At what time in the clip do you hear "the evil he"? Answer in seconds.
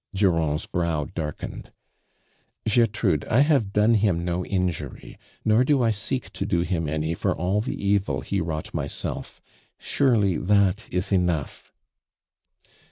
7.61-8.41